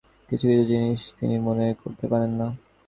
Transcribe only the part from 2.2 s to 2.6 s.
না।